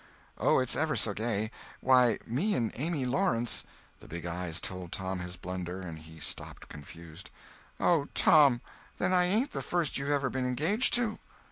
[0.39, 1.51] "Oh, it's ever so gay!
[1.79, 3.63] Why, me and Amy Lawrence—"
[3.99, 7.29] The big eyes told Tom his blunder and he stopped, confused.
[7.79, 8.61] "Oh, Tom!
[8.97, 11.19] Then I ain't the first you've ever been engaged to!"